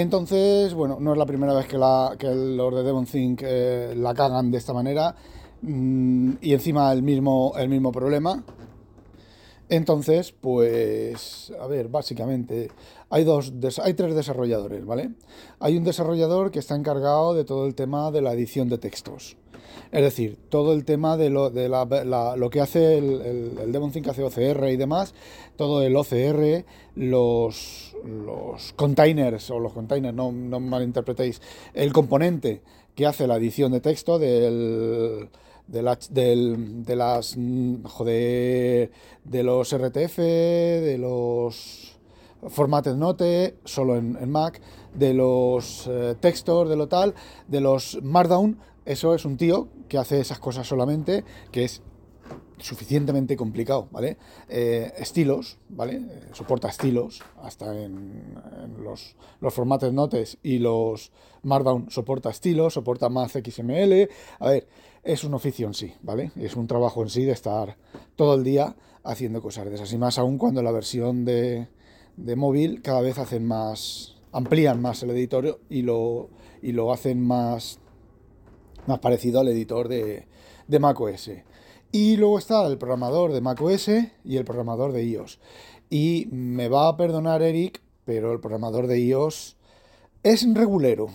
entonces, 0.00 0.74
bueno, 0.74 0.98
no 1.00 1.12
es 1.12 1.18
la 1.18 1.24
primera 1.24 1.54
vez 1.54 1.66
que, 1.66 1.78
los 1.78 2.74
de 2.74 2.82
DevonThink 2.82 3.42
eh, 3.44 3.94
la 3.96 4.12
cagan 4.12 4.50
de 4.50 4.58
esta 4.58 4.72
manera 4.72 5.14
mm, 5.62 6.32
y 6.40 6.52
encima 6.52 6.92
el 6.92 7.04
mismo, 7.04 7.52
el 7.56 7.68
mismo 7.68 7.92
problema. 7.92 8.42
Entonces, 9.68 10.32
pues, 10.32 11.52
a 11.60 11.68
ver, 11.68 11.88
básicamente 11.88 12.72
hay 13.08 13.22
dos, 13.22 13.52
hay 13.82 13.94
tres 13.94 14.16
desarrolladores, 14.16 14.84
¿vale? 14.84 15.12
Hay 15.60 15.76
un 15.76 15.84
desarrollador 15.84 16.50
que 16.50 16.58
está 16.58 16.74
encargado 16.74 17.32
de 17.32 17.44
todo 17.44 17.64
el 17.66 17.76
tema 17.76 18.10
de 18.10 18.20
la 18.20 18.32
edición 18.32 18.68
de 18.68 18.78
textos. 18.78 19.36
Es 19.94 20.02
decir, 20.02 20.36
todo 20.48 20.72
el 20.72 20.84
tema 20.84 21.16
de 21.16 21.30
lo, 21.30 21.50
de 21.50 21.68
la, 21.68 22.34
lo 22.36 22.50
que 22.50 22.60
hace 22.60 22.98
el, 22.98 23.20
el, 23.20 23.58
el 23.62 23.70
Devon 23.70 23.92
Think 23.92 24.08
hace 24.08 24.24
OCR 24.24 24.68
y 24.68 24.76
demás, 24.76 25.14
todo 25.54 25.82
el 25.82 25.94
OCR, 25.94 26.64
los, 26.96 27.94
los 28.04 28.72
containers, 28.72 29.52
o 29.52 29.60
los 29.60 29.72
containers, 29.72 30.12
no, 30.12 30.32
no 30.32 30.58
malinterpretéis, 30.58 31.40
el 31.74 31.92
componente 31.92 32.60
que 32.96 33.06
hace 33.06 33.28
la 33.28 33.36
edición 33.36 33.70
de 33.70 33.80
texto 33.80 34.18
del 34.18 35.28
de, 35.68 35.98
del, 36.10 36.84
de 36.84 36.96
las 36.96 37.36
joder, 37.84 38.90
de 39.22 39.42
los 39.44 39.76
RTF, 39.78 40.18
de 40.18 40.98
los 40.98 41.96
formated 42.48 42.96
note, 42.96 43.58
solo 43.64 43.94
en, 43.96 44.28
Mac, 44.28 44.60
de 44.92 45.14
los 45.14 45.86
eh, 45.86 46.16
textos, 46.18 46.68
de 46.68 46.74
lo 46.74 46.88
tal, 46.88 47.14
de 47.46 47.60
los 47.60 48.02
Markdown, 48.02 48.58
eso 48.84 49.14
es 49.14 49.24
un 49.24 49.36
tío 49.38 49.68
que 49.88 49.98
hace 49.98 50.20
esas 50.20 50.38
cosas 50.38 50.66
solamente, 50.66 51.24
que 51.50 51.64
es 51.64 51.82
suficientemente 52.58 53.36
complicado, 53.36 53.88
¿vale? 53.90 54.16
Eh, 54.48 54.92
estilos, 54.98 55.58
¿vale? 55.68 55.96
Eh, 55.96 56.28
soporta 56.32 56.68
estilos, 56.68 57.22
hasta 57.42 57.78
en, 57.78 58.34
los, 58.82 59.16
los 59.40 59.52
formatos 59.52 59.92
notes 59.92 60.38
y 60.42 60.58
los 60.58 61.12
Markdown 61.42 61.90
soporta 61.90 62.30
estilos, 62.30 62.74
soporta 62.74 63.08
más 63.08 63.32
XML. 63.32 64.08
A 64.38 64.48
ver, 64.48 64.68
es 65.02 65.24
un 65.24 65.34
oficio 65.34 65.66
en 65.66 65.74
sí, 65.74 65.92
¿vale? 66.02 66.32
Es 66.36 66.56
un 66.56 66.66
trabajo 66.66 67.02
en 67.02 67.10
sí 67.10 67.24
de 67.24 67.32
estar 67.32 67.76
todo 68.16 68.34
el 68.34 68.44
día 68.44 68.76
haciendo 69.02 69.42
cosas 69.42 69.66
de. 69.66 69.94
Y 69.94 69.98
más 69.98 70.18
aún 70.18 70.38
cuando 70.38 70.62
la 70.62 70.72
versión 70.72 71.24
de, 71.24 71.68
de 72.16 72.36
móvil 72.36 72.82
cada 72.82 73.00
vez 73.00 73.18
hacen 73.18 73.44
más, 73.44 74.16
amplían 74.32 74.80
más 74.80 75.02
el 75.02 75.10
editor 75.10 75.60
y 75.68 75.82
lo, 75.82 76.30
y 76.62 76.72
lo 76.72 76.92
hacen 76.92 77.20
más, 77.20 77.80
más 78.86 78.98
parecido 79.00 79.40
al 79.40 79.48
editor 79.48 79.88
de, 79.88 80.26
de 80.68 80.78
macOS. 80.78 81.30
Y 81.92 82.16
luego 82.16 82.38
está 82.38 82.66
el 82.66 82.78
programador 82.78 83.32
de 83.32 83.40
macOS 83.40 83.88
y 84.24 84.36
el 84.36 84.44
programador 84.44 84.92
de 84.92 85.04
iOS. 85.04 85.38
Y 85.90 86.26
me 86.30 86.68
va 86.68 86.88
a 86.88 86.96
perdonar 86.96 87.42
Eric, 87.42 87.80
pero 88.04 88.32
el 88.32 88.40
programador 88.40 88.86
de 88.86 89.00
iOS 89.00 89.56
es 90.22 90.46
regulero. 90.54 91.08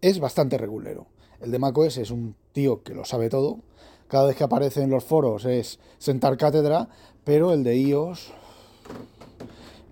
Es 0.00 0.20
bastante 0.20 0.58
regulero. 0.58 1.06
El 1.40 1.50
de 1.50 1.58
macOS 1.58 1.98
es 1.98 2.10
un 2.10 2.36
tío 2.52 2.82
que 2.82 2.94
lo 2.94 3.04
sabe 3.04 3.28
todo. 3.28 3.58
Cada 4.06 4.26
vez 4.26 4.36
que 4.36 4.44
aparece 4.44 4.82
en 4.82 4.90
los 4.90 5.04
foros 5.04 5.44
es 5.46 5.80
sentar 5.98 6.36
cátedra, 6.36 6.88
pero 7.24 7.52
el 7.52 7.64
de 7.64 7.76
iOS 7.78 8.32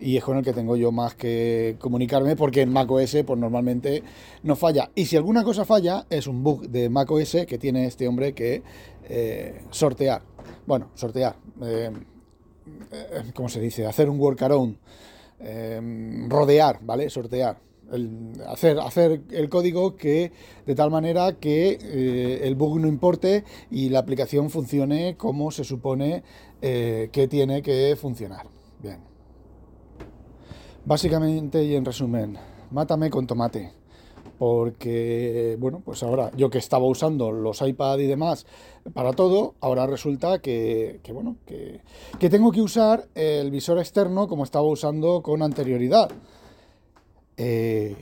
y 0.01 0.17
es 0.17 0.25
con 0.25 0.39
el 0.39 0.45
que 0.45 0.53
tengo 0.53 0.77
yo 0.77 0.91
más 0.91 1.15
que 1.15 1.77
comunicarme 1.79 2.35
porque 2.35 2.63
en 2.63 2.73
macOS 2.73 3.19
pues 3.27 3.39
normalmente 3.39 4.03
no 4.43 4.57
falla. 4.57 4.91
Y 4.95 5.05
si 5.05 5.17
alguna 5.17 5.45
cosa 5.45 5.65
falla 5.65 6.07
es 6.09 6.27
un 6.27 6.43
bug 6.43 6.69
de 6.69 6.89
macOS 6.89 7.37
que 7.47 7.59
tiene 7.59 7.87
este 7.87 8.09
hombre 8.09 8.33
que 8.33 8.63
eh, 9.09 9.63
sortear. 9.71 10.23
Bueno, 10.67 10.91
sortear. 10.95 11.37
Eh, 11.63 11.91
eh, 12.93 13.23
¿Cómo 13.35 13.49
se 13.49 13.61
dice? 13.61 13.87
Hacer 13.87 14.09
un 14.09 14.19
workaround. 14.19 14.79
rodear, 16.29 16.81
¿vale? 16.83 17.11
Sortear. 17.11 17.59
hacer 18.49 19.23
el 19.31 19.49
código 19.49 19.97
que 19.97 20.33
de 20.67 20.75
tal 20.75 20.91
manera 20.91 21.39
que 21.39 22.39
el 22.43 22.55
bug 22.55 22.79
no 22.79 22.89
importe 22.89 23.45
y 23.71 23.89
la 23.91 23.99
aplicación 23.99 24.49
funcione 24.49 25.17
como 25.17 25.51
se 25.51 25.65
supone 25.65 26.23
que 26.61 27.29
tiene 27.29 27.63
que 27.63 27.97
funcionar. 27.97 28.47
Bien. 28.83 29.10
Básicamente 30.85 31.63
y 31.65 31.75
en 31.75 31.85
resumen, 31.85 32.37
mátame 32.71 33.11
con 33.11 33.27
tomate. 33.27 33.73
Porque, 34.39 35.57
bueno, 35.61 35.83
pues 35.85 36.03
ahora 36.03 36.31
yo 36.35 36.49
que 36.49 36.57
estaba 36.57 36.87
usando 36.87 37.31
los 37.31 37.61
iPad 37.61 37.99
y 37.99 38.07
demás 38.07 38.47
para 38.95 39.13
todo, 39.13 39.55
ahora 39.61 39.87
resulta 39.87 40.39
que, 40.39 40.99
bueno, 41.13 41.37
que, 41.45 41.83
tengo 42.31 42.51
que 42.51 42.63
usar 42.63 43.07
el 43.15 43.51
visor 43.51 43.79
externo 43.79 44.29
como 44.29 44.45
estaba 44.45 44.67
usando 44.67 45.21
con 45.21 45.43
anterioridad. 45.43 46.11
Eh, 47.37 47.95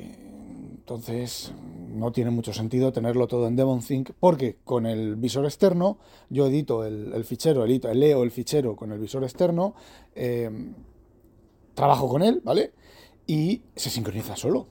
entonces, 0.78 1.52
no 1.88 2.12
tiene 2.12 2.30
mucho 2.30 2.52
sentido 2.52 2.92
tenerlo 2.92 3.26
todo 3.26 3.49
en 3.49 3.56
DevonThink 3.56 4.11
porque 4.20 4.58
con 4.64 4.87
el 4.87 5.16
visor 5.16 5.44
externo 5.44 5.99
yo 6.30 6.47
edito 6.47 6.85
el, 6.85 7.25
fichero, 7.25 7.66
edito, 7.66 7.92
leo 7.92 8.23
el 8.23 8.30
fichero 8.30 8.76
con 8.76 8.92
el 8.92 9.00
visor 9.00 9.25
externo. 9.25 9.75
Eh, 10.14 10.49
trabajo 11.78 12.08
con 12.08 12.23
él, 12.23 12.40
¿vale? 12.42 12.73
Y 13.25 13.62
se 13.76 13.88
sincroniza 13.88 14.35
solo. 14.35 14.66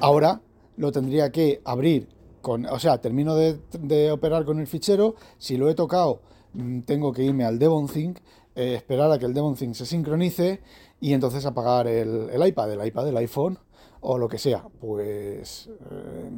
Ahora 0.00 0.40
lo 0.76 0.92
tendría 0.92 1.32
que 1.32 1.60
abrir 1.64 2.08
con, 2.40 2.66
o 2.66 2.78
sea, 2.78 2.98
termino 2.98 3.34
de, 3.34 4.10
operar 4.12 4.44
con 4.44 4.60
el 4.60 4.68
fichero, 4.68 5.16
si 5.38 5.56
lo 5.56 5.68
he 5.68 5.74
tocado, 5.74 6.20
mm, 6.52 6.82
tengo 6.82 7.12
que 7.12 7.24
irme 7.24 7.44
al 7.44 7.58
DevonThink, 7.58 8.18
eh, 8.54 8.74
esperar 8.76 9.10
a 9.10 9.18
que 9.18 9.26
el 9.26 9.34
DevonThink 9.34 9.74
se 9.74 9.86
sincronice 9.86 10.60
y 11.00 11.14
entonces 11.14 11.44
apagar 11.46 11.88
el, 11.88 12.30
iPad, 12.46 12.72
el 12.72 12.86
iPad, 12.86 13.08
el 13.08 13.16
iPhone 13.16 13.58
o 14.00 14.16
lo 14.16 14.28
que 14.28 14.38
sea. 14.38 14.64
Pues, 14.80 15.68
eh, 15.90 16.30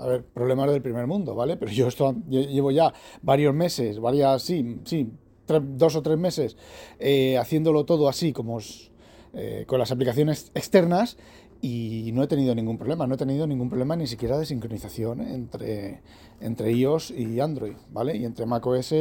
a 0.00 0.06
ver, 0.06 0.24
problemas 0.24 0.68
del 0.72 0.82
primer 0.82 1.06
mundo, 1.06 1.36
¿vale? 1.36 1.56
Pero 1.56 1.70
yo 1.70 1.86
esto 1.86 2.16
llevo 2.28 2.72
ya 2.72 2.92
varios 3.22 3.54
meses, 3.54 4.00
varias, 4.00 4.42
sí, 4.42 4.80
sí, 4.84 5.12
dos 5.58 5.96
o 5.96 6.02
tres 6.02 6.18
meses 6.18 6.56
eh, 6.98 7.38
haciéndolo 7.38 7.84
todo 7.84 8.08
así, 8.08 8.32
como 8.32 8.58
eh, 9.34 9.64
con 9.66 9.78
las 9.78 9.90
aplicaciones 9.90 10.50
externas, 10.54 11.16
y 11.62 12.10
no 12.14 12.22
he 12.22 12.26
tenido 12.26 12.54
ningún 12.54 12.78
problema, 12.78 13.06
no 13.06 13.14
he 13.14 13.18
tenido 13.18 13.46
ningún 13.46 13.68
problema 13.68 13.94
ni 13.96 14.06
siquiera 14.06 14.38
de 14.38 14.46
sincronización 14.46 15.20
entre, 15.20 16.00
entre 16.40 16.72
iOS 16.72 17.10
y 17.10 17.40
Android, 17.40 17.74
¿vale? 17.90 18.16
Y 18.16 18.24
entre 18.24 18.46
macOS 18.46 18.94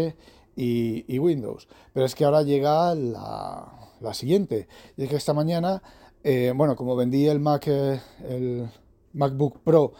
y, 0.55 1.19
Windows. 1.19 1.69
Pero 1.93 2.05
es 2.05 2.15
que 2.15 2.25
ahora 2.25 2.43
llega 2.43 2.93
la, 2.95 3.91
la 4.01 4.13
siguiente, 4.13 4.67
y 4.97 5.03
es 5.03 5.09
que 5.09 5.15
esta 5.15 5.33
mañana, 5.33 5.81
eh, 6.23 6.51
bueno, 6.53 6.75
como 6.75 6.97
vendí 6.97 7.27
el 7.27 7.39
Mac, 7.39 7.67
el 7.67 8.67
MacBook 9.13 9.59
Pro 9.59 9.93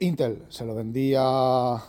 Intel, 0.00 0.44
se 0.50 0.66
lo 0.66 0.74
vendía 0.74 1.82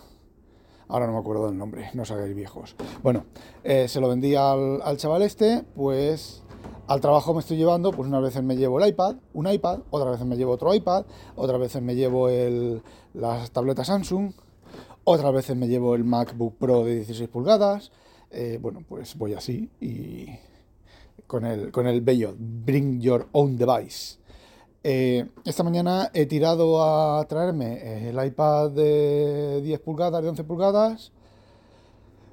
ahora 0.88 1.08
no 1.08 1.14
me 1.14 1.20
acuerdo 1.20 1.48
del 1.48 1.58
nombre, 1.58 1.90
no 1.94 2.06
sabéis 2.06 2.36
viejos. 2.36 2.76
Bueno, 3.02 3.26
eh, 3.64 3.88
se 3.88 4.00
lo 4.00 4.10
vendí 4.10 4.36
al, 4.36 4.82
chaval 4.98 5.22
este, 5.22 5.64
pues 5.76 6.44
al 6.88 7.02
trabajo 7.02 7.34
me 7.34 7.40
estoy 7.40 7.58
llevando, 7.58 7.92
pues 7.92 8.08
unas 8.08 8.22
veces 8.22 8.44
me 8.44 8.56
llevo 8.56 8.80
el 8.80 8.90
iPad, 8.90 9.16
un 9.34 9.48
iPad, 9.48 9.80
otras 9.90 10.12
veces 10.12 10.28
me 10.28 10.38
llevo 10.38 10.54
otro 10.54 10.74
iPad, 10.74 11.06
otras 11.36 11.60
veces 11.60 11.82
me 11.82 11.96
llevo 11.96 12.30
el, 12.30 12.82
las 13.14 13.52
tabletas 13.52 13.88
Samsung, 13.88 14.34
otras 15.04 15.34
veces 15.34 15.56
me 15.56 15.68
llevo 15.68 15.96
el 15.96 16.04
MacBook 16.04 16.58
Pro 16.58 16.84
de 16.84 16.96
16 16.96 17.30
pulgadas. 17.30 17.92
Eh, 18.32 18.58
bueno, 18.62 18.84
pues 18.88 19.16
voy 19.16 19.34
así 19.34 19.70
y 19.80 20.28
con 21.28 21.46
el, 21.46 21.72
con 21.72 21.88
el 21.88 22.02
bello 22.02 22.36
Bring 22.38 23.00
Your 23.00 23.28
Own 23.32 23.58
Device. 23.58 24.18
Eh, 24.86 25.26
esta 25.46 25.64
mañana 25.64 26.12
he 26.14 26.26
tirado 26.26 26.84
a 26.84 27.26
traerme 27.26 28.10
el 28.10 28.26
iPad 28.26 28.72
de 28.72 29.62
10 29.62 29.80
pulgadas, 29.80 30.22
de 30.22 30.30
11 30.30 30.44
pulgadas. 30.44 31.12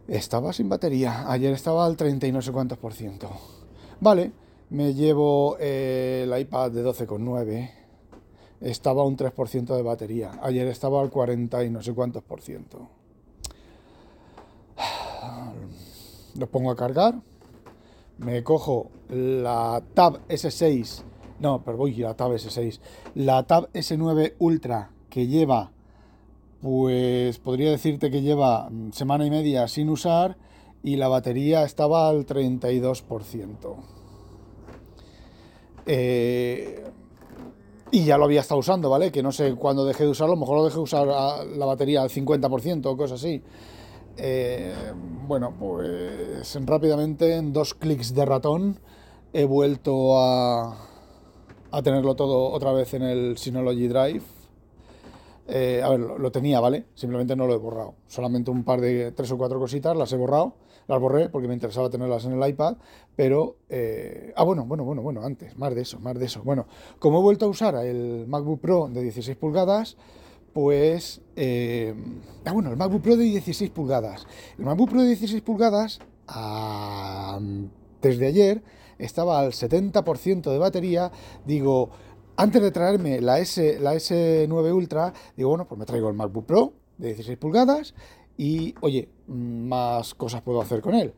Estaba 0.09 0.53
sin 0.53 0.69
batería. 0.69 1.31
Ayer 1.31 1.55
estaba 1.55 1.87
al 1.87 1.97
30 1.97 2.27
y 2.27 2.33
no 2.33 2.43
sé 2.43 2.51
cuántos 2.51 2.77
por 2.79 2.93
ciento. 2.93 3.31
Vale, 4.01 4.33
me 4.71 4.95
llevo 4.95 5.57
el 5.59 6.37
iPad 6.37 6.73
de 6.73 6.85
12,9. 6.85 7.71
Estaba 8.61 9.05
un 9.05 9.17
3% 9.17 9.77
de 9.77 9.83
batería. 9.83 10.33
Ayer 10.43 10.67
estaba 10.67 11.01
al 11.01 11.11
40 11.11 11.65
y 11.65 11.71
no 11.71 11.83
sé 11.83 11.95
cuántos 11.95 12.25
por 12.25 12.43
ciento. 12.43 12.89
Los 16.37 16.49
pongo 16.49 16.73
a 16.73 16.77
cargar. 16.77 17.15
Me 18.19 18.43
cojo 18.43 18.91
la 19.09 19.83
Tab 19.95 20.27
S6 20.29 21.05
no, 21.41 21.63
pero 21.65 21.79
voy 21.79 21.95
la 21.95 22.15
Tab 22.15 22.33
S6. 22.33 22.81
La 23.15 23.43
Tab 23.45 23.71
S9 23.73 24.35
Ultra 24.39 24.91
que 25.09 25.27
lleva, 25.27 25.73
pues 26.61 27.39
podría 27.39 27.71
decirte 27.71 28.11
que 28.11 28.23
lleva 28.23 28.69
mm, 28.71 28.93
semana 28.93 29.27
y 29.27 29.31
media 29.31 29.67
sin 29.67 29.89
usar 29.89 30.37
y 30.83 30.97
la 30.97 31.09
batería 31.09 31.65
estaba 31.65 32.09
al 32.09 32.27
32%. 32.27 33.77
Eh, 35.87 36.85
y 37.91 38.05
ya 38.05 38.19
lo 38.19 38.25
había 38.25 38.41
estado 38.41 38.61
usando, 38.61 38.89
¿vale? 38.89 39.11
Que 39.11 39.23
no 39.23 39.33
sé 39.33 39.55
cuándo 39.55 39.85
dejé 39.85 40.05
de 40.05 40.11
usarlo, 40.11 40.37
mejor 40.37 40.59
lo 40.59 40.65
dejé 40.65 40.77
de 40.77 40.83
usar 40.83 41.07
la 41.07 41.67
batería 41.67 42.03
al 42.03 42.11
50% 42.11 42.87
o 42.87 42.97
cosas 42.97 43.21
así. 43.21 43.43
Eh, 44.17 44.75
bueno, 45.27 45.55
pues 45.59 46.59
rápidamente 46.67 47.37
en 47.37 47.53
dos 47.53 47.75
clics 47.75 48.15
de 48.15 48.25
ratón 48.27 48.79
he 49.33 49.45
vuelto 49.45 50.19
a, 50.19 50.90
a 51.73 51.83
tenerlo 51.83 52.17
todo 52.17 52.51
otra 52.51 52.73
vez 52.73 52.95
en 52.95 53.03
el 53.03 53.39
Synology 53.39 53.89
Drive. 53.89 54.23
Eh, 55.53 55.83
a 55.83 55.89
ver, 55.91 56.01
lo, 56.01 56.31
tenía, 56.31 56.61
¿vale? 56.61 56.85
Simplemente 56.95 57.35
no 57.35 57.47
lo 57.47 57.55
he 57.55 57.59
borrado. 57.59 57.95
Solamente 58.07 58.51
un 58.51 58.63
par 58.63 58.81
de 58.81 59.13
tres 59.13 59.33
o 59.33 59.39
cuatro 59.39 59.59
cositas 59.59 59.97
las 59.97 60.13
he 60.13 60.17
borrado. 60.17 60.55
Las 60.87 61.01
borré 61.01 61.29
porque 61.29 61.49
me 61.49 61.55
interesaba 61.55 61.91
tenerlas 61.91 62.25
en 62.25 62.41
el 62.41 62.49
iPad. 62.49 62.77
Pero. 63.17 63.57
Eh, 63.69 64.33
ah, 64.37 64.45
bueno, 64.45 64.65
bueno, 64.65 64.85
bueno, 64.85 65.03
bueno, 65.03 65.23
antes, 65.25 65.57
más 65.59 65.75
de 65.75 65.83
eso, 65.83 65.99
más 65.99 66.19
de 66.19 66.27
eso. 66.27 66.43
Bueno, 66.45 66.67
como 66.99 67.19
he 67.19 67.23
vuelto 67.23 67.47
a 67.47 67.49
usar 67.49 67.75
el 67.85 68.27
MacBook 68.29 68.61
Pro 68.61 68.89
de 68.89 69.03
16 69.03 69.37
pulgadas, 69.37 69.97
pues... 70.53 71.21
Eh, 71.37 71.95
ah, 72.45 72.53
bueno, 72.53 72.71
el 72.71 72.77
MacBook 72.77 73.03
Pro 73.03 73.17
de 73.17 73.25
16 73.25 73.71
pulgadas. 73.71 74.27
El 74.59 74.65
MacBook 74.65 74.91
Pro 74.91 75.03
de 75.03 75.09
16 75.09 75.43
pulgadas, 75.43 76.01
desde 78.01 78.27
ayer, 78.27 78.63
estaba 79.01 79.41
al 79.41 79.53
70% 79.53 80.51
de 80.51 80.59
batería. 80.59 81.11
Digo, 81.45 81.91
antes 82.37 82.63
de 82.63 82.71
traerme 82.71 83.21
la, 83.21 83.39
S, 83.39 83.79
la 83.81 83.95
S9 83.95 84.73
Ultra, 84.73 85.13
digo, 85.37 85.51
bueno, 85.51 85.67
pues 85.67 85.79
me 85.79 85.87
traigo 85.87 86.09
el 86.09 86.15
MacBook 86.15 86.47
Pro 86.47 86.73
de 86.99 87.09
16 87.09 87.39
pulgadas 87.39 87.95
y, 88.37 88.75
oye, 88.81 89.09
más 89.27 90.15
cosas 90.15 90.43
puedo 90.43 90.61
hacer 90.61 90.81
con 90.81 90.95
él. 90.95 91.13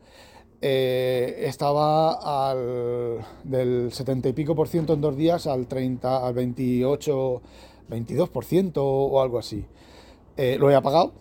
Eh, 0.65 1.43
estaba 1.45 2.51
al, 2.51 3.19
del 3.43 3.91
70 3.91 4.29
y 4.29 4.33
pico 4.33 4.55
por 4.55 4.69
ciento 4.69 4.93
en 4.93 5.01
dos 5.01 5.15
días 5.15 5.45
al 5.45 5.67
30, 5.67 6.25
al 6.25 6.33
28, 6.33 7.41
22% 7.89 8.71
o 8.77 9.21
algo 9.21 9.39
así. 9.39 9.65
Eh, 10.37 10.57
lo 10.57 10.71
he 10.71 10.75
apagado, 10.75 11.11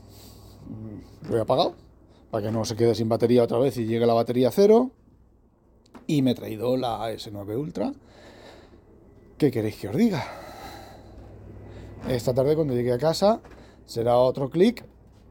lo 1.28 1.37
he 1.37 1.40
apagado, 1.40 1.75
para 2.31 2.47
que 2.47 2.52
no 2.52 2.64
se 2.64 2.76
quede 2.76 2.95
sin 2.95 3.09
batería 3.09 3.42
otra 3.42 3.59
vez 3.59 3.76
y 3.76 3.87
llegue 3.87 4.07
la 4.07 4.14
batería 4.14 4.50
cero. 4.52 4.92
Y 6.06 6.23
me 6.23 6.32
he 6.32 6.35
traído 6.35 6.76
la 6.76 7.11
S9 7.12 7.56
Ultra. 7.56 7.92
¿Qué 9.38 9.50
queréis 9.50 9.76
que 9.76 9.88
os 9.88 9.97
diga? 9.97 10.25
Esta 12.09 12.35
tarde 12.35 12.54
cuando 12.54 12.75
llegue 12.75 12.92
a 12.92 12.99
casa 12.99 13.40
será 13.87 14.16
otro 14.16 14.50
clic 14.50 14.85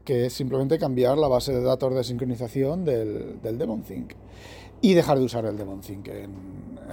que 0.04 0.26
es 0.26 0.32
simplemente 0.32 0.78
cambiar 0.78 1.16
la 1.18 1.28
base 1.28 1.52
de 1.52 1.62
datos 1.62 1.94
de 1.94 2.02
sincronización 2.02 2.84
del, 2.84 3.40
del 3.40 3.58
DevonThink 3.58 4.14
y 4.80 4.94
dejar 4.94 5.18
de 5.18 5.24
usar 5.24 5.44
el 5.46 5.56
DevonThink 5.56 6.08
en, 6.08 6.30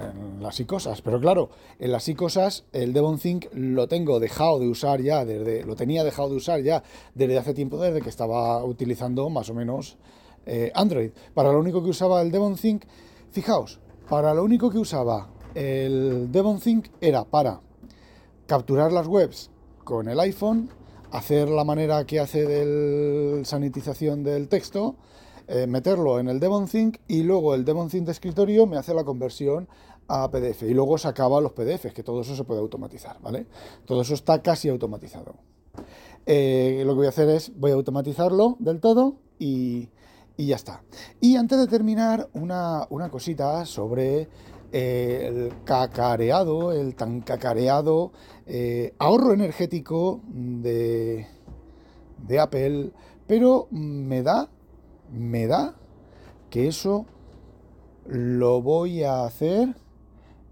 en 0.00 0.42
las 0.42 0.60
icosas. 0.60 1.02
Pero 1.02 1.20
claro, 1.20 1.50
en 1.78 1.92
las 1.92 2.08
icosas 2.08 2.64
el 2.72 2.92
DevonThink 2.92 3.46
lo 3.52 3.88
tengo 3.88 4.20
dejado 4.20 4.60
de 4.60 4.68
usar 4.68 5.02
ya, 5.02 5.24
desde, 5.24 5.64
lo 5.64 5.74
tenía 5.74 6.04
dejado 6.04 6.30
de 6.30 6.36
usar 6.36 6.62
ya 6.62 6.82
desde 7.14 7.38
hace 7.38 7.54
tiempo, 7.54 7.78
desde 7.78 8.00
que 8.00 8.08
estaba 8.08 8.64
utilizando 8.64 9.28
más 9.28 9.50
o 9.50 9.54
menos 9.54 9.98
eh, 10.46 10.70
Android. 10.74 11.10
Para 11.34 11.52
lo 11.52 11.58
único 11.58 11.82
que 11.82 11.90
usaba 11.90 12.22
el 12.22 12.30
DevonThink, 12.30 12.84
fijaos, 13.30 13.80
para 14.08 14.34
lo 14.34 14.44
único 14.44 14.70
que 14.70 14.78
usaba 14.78 15.28
el 15.54 16.30
DevonThink 16.30 16.88
era 17.00 17.24
para 17.24 17.60
capturar 18.46 18.92
las 18.92 19.06
webs 19.06 19.50
con 19.84 20.08
el 20.08 20.18
iPhone 20.20 20.70
hacer 21.10 21.48
la 21.48 21.64
manera 21.64 22.04
que 22.04 22.20
hace 22.20 22.46
de 22.46 23.44
sanitización 23.44 24.22
del 24.22 24.48
texto, 24.48 24.96
eh, 25.48 25.66
meterlo 25.66 26.20
en 26.20 26.28
el 26.28 26.38
DevonThink 26.38 26.98
y 27.08 27.22
luego 27.22 27.54
el 27.54 27.64
DevonThink 27.64 28.04
de 28.06 28.12
escritorio 28.12 28.66
me 28.66 28.76
hace 28.76 28.94
la 28.94 29.04
conversión 29.04 29.68
a 30.08 30.30
PDF 30.30 30.62
y 30.62 30.74
luego 30.74 30.98
sacaba 30.98 31.40
los 31.40 31.52
PDFs, 31.52 31.92
que 31.92 32.02
todo 32.02 32.20
eso 32.20 32.34
se 32.34 32.44
puede 32.44 32.60
automatizar, 32.60 33.20
¿vale? 33.20 33.46
Todo 33.84 34.02
eso 34.02 34.14
está 34.14 34.42
casi 34.42 34.68
automatizado. 34.68 35.34
Eh, 36.26 36.82
lo 36.84 36.92
que 36.92 36.98
voy 36.98 37.06
a 37.06 37.10
hacer 37.10 37.28
es, 37.28 37.52
voy 37.56 37.70
a 37.70 37.74
automatizarlo 37.74 38.56
del 38.58 38.80
todo 38.80 39.16
y, 39.38 39.88
ya 40.46 40.56
está. 40.56 40.82
Y 41.20 41.36
antes 41.36 41.58
de 41.58 41.66
terminar, 41.66 42.28
una, 42.32 42.86
una 42.90 43.10
cosita 43.10 43.64
sobre 43.66 44.28
el 44.72 45.52
cacareado, 45.64 46.72
el 46.72 46.94
tan 46.94 47.20
cacareado 47.20 48.12
eh, 48.46 48.94
ahorro 48.98 49.32
energético 49.32 50.20
de, 50.28 51.26
de 52.26 52.40
Apple, 52.40 52.92
pero 53.26 53.68
me 53.70 54.22
da, 54.22 54.48
me 55.12 55.46
da 55.46 55.74
que 56.50 56.68
eso 56.68 57.06
lo 58.06 58.62
voy 58.62 59.04
a 59.04 59.24
hacer, 59.24 59.76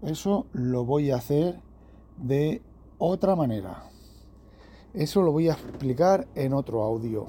eso 0.01 0.47
lo 0.53 0.85
voy 0.85 1.11
a 1.11 1.17
hacer 1.17 1.59
de 2.17 2.61
otra 2.97 3.35
manera. 3.35 3.83
Eso 4.93 5.21
lo 5.21 5.31
voy 5.31 5.49
a 5.49 5.53
explicar 5.53 6.27
en 6.35 6.53
otro 6.53 6.81
audio, 6.81 7.27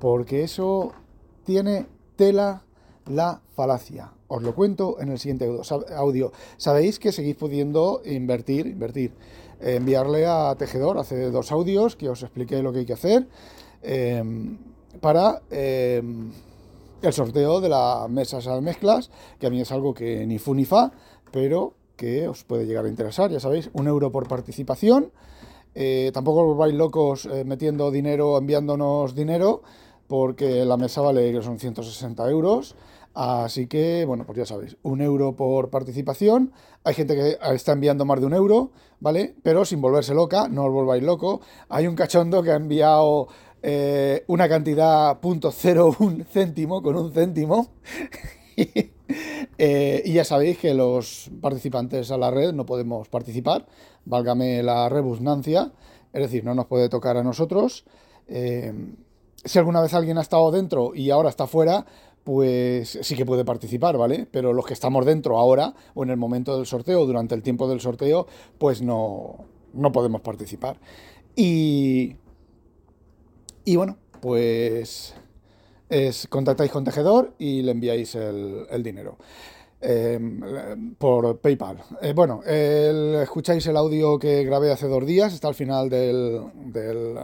porque 0.00 0.42
eso 0.42 0.92
tiene 1.48 1.86
tela 2.14 2.62
la 3.06 3.40
falacia. 3.56 4.12
Os 4.26 4.42
lo 4.42 4.54
cuento 4.54 5.00
en 5.00 5.08
el 5.08 5.18
siguiente 5.18 5.50
audio. 5.96 6.30
Sabéis 6.58 6.98
que 6.98 7.10
seguís 7.10 7.36
pudiendo 7.36 8.02
invertir, 8.04 8.66
invertir, 8.66 9.12
enviarle 9.58 10.26
a 10.26 10.54
Tejedor 10.58 10.98
hace 10.98 11.30
dos 11.30 11.50
audios 11.50 11.96
que 11.96 12.10
os 12.10 12.22
expliqué 12.22 12.62
lo 12.62 12.70
que 12.70 12.80
hay 12.80 12.84
que 12.84 12.92
hacer 12.92 13.26
em, 13.80 14.58
para 15.00 15.40
em, 15.50 16.30
el 17.00 17.12
sorteo 17.14 17.62
de 17.62 17.70
las 17.70 18.10
mesas 18.10 18.46
a 18.46 18.60
mezclas, 18.60 19.10
que 19.40 19.46
a 19.46 19.50
mí 19.50 19.62
es 19.62 19.72
algo 19.72 19.94
que 19.94 20.26
ni 20.26 20.38
fu 20.38 20.52
ni 20.52 20.66
fa, 20.66 20.92
pero 21.32 21.72
que 21.96 22.28
os 22.28 22.44
puede 22.44 22.66
llegar 22.66 22.84
a 22.84 22.90
interesar, 22.90 23.30
ya 23.30 23.40
sabéis, 23.40 23.70
un 23.72 23.88
euro 23.88 24.12
por 24.12 24.28
participación. 24.28 25.12
Eh, 25.74 26.10
tampoco 26.12 26.44
os 26.44 26.58
vais 26.58 26.74
locos 26.74 27.24
eh, 27.24 27.44
metiendo 27.44 27.90
dinero, 27.90 28.36
enviándonos 28.36 29.14
dinero, 29.14 29.62
porque 30.08 30.64
la 30.64 30.76
mesa 30.76 31.02
vale 31.02 31.32
que 31.32 31.42
son 31.42 31.58
160 31.58 32.28
euros. 32.30 32.74
Así 33.14 33.66
que, 33.66 34.04
bueno, 34.04 34.24
pues 34.24 34.38
ya 34.38 34.46
sabéis, 34.46 34.76
un 34.82 35.00
euro 35.00 35.34
por 35.34 35.70
participación. 35.70 36.52
Hay 36.84 36.94
gente 36.94 37.14
que 37.14 37.38
está 37.54 37.72
enviando 37.72 38.04
más 38.04 38.20
de 38.20 38.26
un 38.26 38.34
euro, 38.34 38.70
¿vale? 39.00 39.34
Pero 39.42 39.64
sin 39.64 39.80
volverse 39.80 40.14
loca, 40.14 40.48
no 40.48 40.64
os 40.66 40.72
volváis 40.72 41.02
loco. 41.02 41.40
Hay 41.68 41.86
un 41.86 41.96
cachondo 41.96 42.42
que 42.42 42.52
ha 42.52 42.56
enviado 42.56 43.28
eh, 43.62 44.24
una 44.28 44.48
cantidad 44.48 45.20
.01 45.20 46.24
céntimo 46.26 46.82
con 46.82 46.96
un 46.96 47.12
céntimo. 47.12 47.68
Eh, 49.56 50.02
y 50.04 50.12
ya 50.12 50.24
sabéis 50.24 50.58
que 50.58 50.74
los 50.74 51.30
participantes 51.40 52.10
a 52.10 52.18
la 52.18 52.30
red 52.30 52.52
no 52.52 52.66
podemos 52.66 53.08
participar, 53.08 53.66
válgame 54.04 54.62
la 54.62 54.88
rebusnancia, 54.88 55.72
es 56.12 56.22
decir, 56.22 56.44
no 56.44 56.54
nos 56.54 56.66
puede 56.66 56.88
tocar 56.88 57.16
a 57.16 57.22
nosotros. 57.22 57.84
Eh, 58.28 58.72
si 59.44 59.58
alguna 59.58 59.80
vez 59.80 59.94
alguien 59.94 60.18
ha 60.18 60.22
estado 60.22 60.50
dentro 60.50 60.94
y 60.94 61.10
ahora 61.10 61.28
está 61.28 61.46
fuera, 61.46 61.86
pues 62.24 62.98
sí 63.00 63.16
que 63.16 63.24
puede 63.24 63.44
participar, 63.44 63.96
¿vale? 63.96 64.26
Pero 64.30 64.52
los 64.52 64.66
que 64.66 64.74
estamos 64.74 65.06
dentro 65.06 65.38
ahora 65.38 65.74
o 65.94 66.04
en 66.04 66.10
el 66.10 66.16
momento 66.16 66.56
del 66.56 66.66
sorteo, 66.66 67.06
durante 67.06 67.34
el 67.34 67.42
tiempo 67.42 67.68
del 67.68 67.80
sorteo, 67.80 68.26
pues 68.58 68.82
no, 68.82 69.46
no 69.72 69.92
podemos 69.92 70.20
participar. 70.20 70.78
Y, 71.34 72.16
y 73.64 73.76
bueno, 73.76 73.96
pues 74.20 75.14
es, 75.88 76.26
contactáis 76.28 76.70
con 76.70 76.84
Tejedor 76.84 77.34
y 77.38 77.62
le 77.62 77.72
enviáis 77.72 78.14
el, 78.14 78.82
dinero. 78.82 79.16
Em, 79.80 80.94
por 80.96 81.38
PayPal. 81.38 81.78
Eh, 82.02 82.12
bueno, 82.12 82.42
escucháis 82.42 83.64
el 83.68 83.76
audio 83.76 84.18
que 84.18 84.44
grabé 84.44 84.72
hace 84.72 84.88
dos 84.88 85.06
días, 85.06 85.32
está 85.32 85.48
al 85.48 85.54
final 85.54 85.88
del, 85.88 86.42
del 86.72 87.16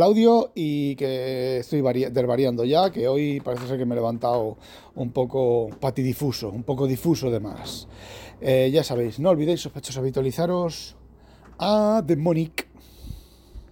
audio 0.00 0.52
y 0.54 0.96
que 0.96 1.58
estoy 1.58 1.82
desvariando 2.10 2.64
ya, 2.64 2.90
que 2.90 3.08
hoy 3.08 3.40
parece 3.40 3.66
ser 3.66 3.78
que 3.78 3.84
me 3.84 3.94
he 3.94 3.96
levantado 3.96 4.56
un 4.94 5.10
poco 5.10 5.70
patidifuso, 5.80 6.50
un 6.50 6.62
poco 6.62 6.86
difuso 6.86 7.30
de 7.30 7.40
más. 7.40 7.88
Eh, 8.40 8.70
ya 8.72 8.82
sabéis, 8.82 9.18
no 9.18 9.30
olvidéis 9.30 9.60
sospechosos 9.60 9.98
habitualizaros 9.98 10.96
a 11.58 12.02
Demonic. 12.04 12.73